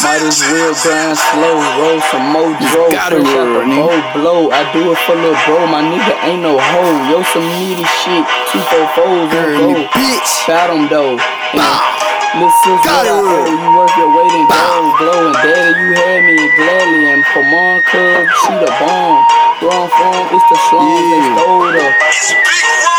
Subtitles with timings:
[0.00, 2.88] Might as well grind slow, roll some more dro.
[2.90, 4.40] gotta Fresh roll, the old blow.
[4.50, 5.66] I do it for little bro.
[5.68, 6.96] My nigga ain't no hoe.
[7.10, 8.24] Yo, some needy shit.
[8.50, 9.92] Two four fours and Early go.
[9.92, 10.30] bitch.
[10.48, 11.16] Found 'em though.
[11.52, 11.62] And
[12.32, 14.98] Little sister, Got it, I you worth your weight in gold.
[15.02, 17.02] Blow and daddy, you had me gladly.
[17.10, 19.39] And come on, cuz, she the bomb.
[19.60, 19.92] Where I'm
[20.32, 20.88] it's the slums.
[20.88, 21.36] They Yeah.
[21.36, 21.84] stole the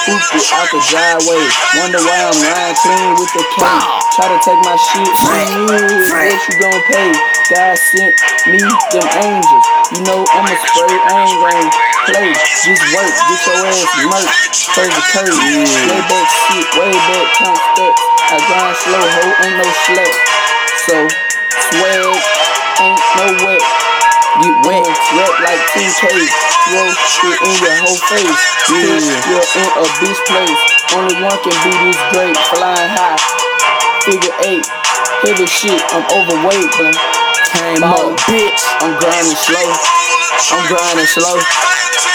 [0.05, 0.21] Hoop
[0.53, 1.41] out the driveway.
[1.81, 3.65] Wonder why I'm riding clean with the K.
[4.13, 5.65] Try to take my shit from you.
[5.65, 7.09] What you gon' pay?
[7.49, 8.13] God sent
[8.53, 8.61] me
[8.93, 9.65] them angels.
[9.89, 10.93] You know I'ma spray.
[11.01, 11.69] I ain't gon'
[12.05, 12.29] play.
[12.29, 13.09] Just work.
[13.09, 14.29] Get your ass murked.
[14.77, 15.37] Close the curtain.
[15.41, 16.65] Way back shit.
[16.77, 18.01] Way back count steps.
[18.29, 19.01] I grind slow.
[19.01, 20.13] Ho ain't no slut.
[20.85, 20.95] So
[21.73, 22.21] swag
[22.85, 23.61] ain't no wet.
[24.39, 24.87] Get wet,
[25.19, 26.07] wet like 10K.
[26.07, 28.41] Throw shit in your whole face.
[28.71, 30.61] Bitch, you're in a bitch place.
[30.95, 32.37] Only one can be this great.
[32.55, 33.19] Flying high.
[34.07, 34.65] Figure eight.
[35.27, 35.81] Heavy shit.
[35.91, 36.95] I'm overweight, but
[37.51, 38.61] Came up, bitch.
[38.79, 39.67] I'm grinding slow.
[40.55, 41.35] I'm grinding slow.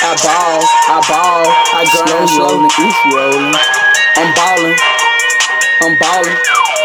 [0.01, 1.45] I ball, I ball,
[1.77, 2.64] I grind slow.
[2.64, 3.55] rolling, It's rolling.
[4.17, 4.77] I'm balling.
[5.83, 6.36] I'm balling.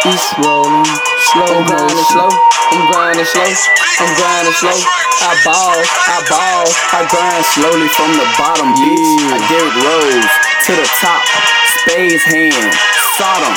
[0.03, 1.10] It's rolling.
[1.31, 1.47] Slow.
[1.47, 2.27] I'm grinding slow.
[2.27, 3.47] I'm grinding slow.
[3.47, 4.75] I'm grinding slow.
[5.23, 5.79] I ball,
[6.11, 8.99] I ball, I grind slowly from the bottom, bitch.
[8.99, 9.35] Yeah.
[9.35, 10.33] I Derrick Rose
[10.67, 11.23] to the top.
[11.79, 12.75] Spades hand,
[13.15, 13.55] Sodom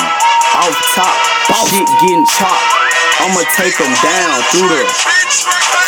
[0.55, 1.19] off top.
[1.67, 2.71] Shit getting chopped.
[3.19, 4.83] I'ma take 'em down through the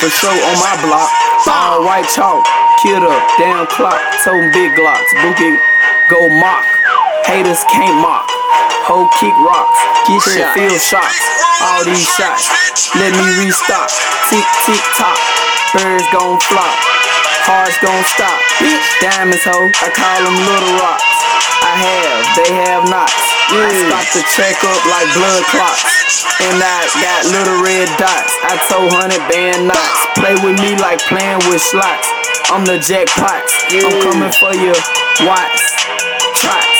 [0.03, 1.11] for sure on my block.
[1.47, 2.43] All white chalk,
[2.83, 4.01] kill the damn clock.
[4.25, 5.55] Toting big glocks, bookie
[6.09, 6.76] go mock.
[7.25, 8.27] Haters can't mock.
[8.87, 10.53] Whole kick rocks, Get shot.
[10.55, 11.19] feel shots.
[11.59, 12.47] All these shots,
[12.95, 13.89] let me restock.
[14.31, 15.17] Tick tick tock,
[15.75, 16.75] birds gon' flop.
[17.43, 18.37] Hearts gon' stop.
[18.63, 21.03] Bitch, diamonds ho, I call them little rocks.
[21.63, 23.15] I have, they have knots.
[23.51, 23.91] I Yeah.
[23.91, 25.83] stop the check up like blood clots.
[26.39, 28.31] And I got little red dots.
[28.43, 29.99] I told hundred band knots.
[30.15, 32.07] Play with me like playing with slots.
[32.51, 33.51] I'm the jackpots.
[33.71, 34.75] I'm coming for your
[35.27, 35.63] watts.
[36.39, 36.76] Trots.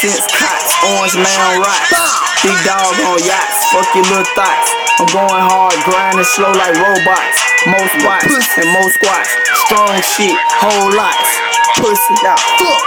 [0.00, 0.72] Since cots.
[0.80, 1.92] Orange man rocks.
[2.40, 3.68] Big dog on yachts.
[3.68, 4.72] Fuck your little thoughts.
[4.96, 7.36] I'm going hard, grinding slow like robots.
[7.68, 8.64] More squats Pussy.
[8.64, 9.28] and more squats.
[9.68, 11.28] Strong shit, whole lots.
[11.76, 12.80] Pussy, now fuck.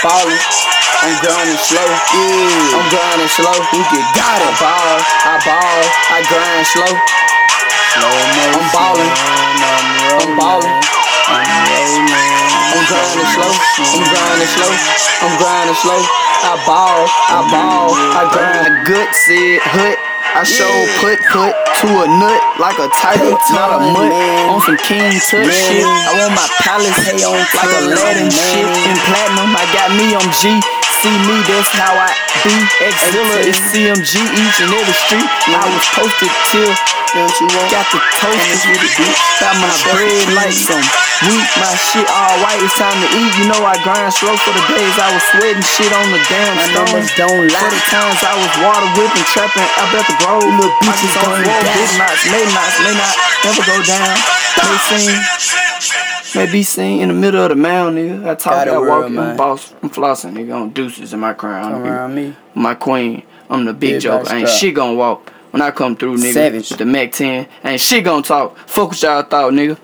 [0.00, 0.40] Ballin',
[1.04, 1.88] I'm grinding slow.
[2.16, 2.80] Yeah.
[2.80, 3.56] I'm grinding slow.
[3.76, 4.48] You get got it.
[4.48, 4.96] I ball,
[5.28, 6.92] I ball, I grind slow.
[8.00, 9.12] I'm ballin',
[10.24, 10.71] I'm ballin'.
[14.42, 14.74] Grinding slow.
[15.22, 16.00] I'm grinding slow.
[16.42, 18.66] I ball, I ball, I grind.
[18.66, 19.98] A good said hut.
[20.34, 20.98] I show Yeah.
[20.98, 21.52] put put
[21.84, 24.10] to a nut like a tiger, not a mutt.
[24.50, 25.52] On some king touch Man.
[25.52, 25.84] shit.
[25.84, 28.32] I want my palace Hey, on like a Latin man.
[28.32, 29.54] shit in platinum.
[29.54, 30.58] I got me on G.
[31.00, 32.10] See me, that's how I
[32.44, 32.54] be.
[32.82, 35.30] Xzilla is CMG each and every street.
[35.50, 36.70] I was posted till
[37.16, 37.70] Don't you want?
[37.72, 39.18] got the toast with it, bitch.
[39.40, 40.82] Got my bread like some
[41.26, 41.46] wheat.
[41.58, 42.62] My shit all white.
[42.62, 43.32] It's time to eat.
[43.40, 46.54] You know I grind slow for the days I was sweating shit on the damn
[46.54, 50.44] My numbers don't For the times I was water whipping, trapping up at the grove.
[50.44, 51.46] Little bitches on roll.
[51.46, 51.78] die.
[51.78, 54.14] Big knots, may knots, may not never go down.
[54.62, 55.18] May seen,
[56.34, 58.28] may be seen in the middle of the mound, nigga.
[58.28, 60.54] I talk, Got it I real, walk, I'm boss, I'm flossing, nigga.
[60.54, 61.72] On deuces in my crown.
[61.72, 62.34] Come around me.
[62.54, 64.34] My queen, I'm the big Big joker.
[64.34, 66.32] Ain't shit gonna walk when I come through, nigga.
[66.32, 66.70] Savage.
[66.70, 68.56] With the Mac 10, ain't shit gonna talk.
[68.68, 69.78] Fuck what y'all thought, nigga.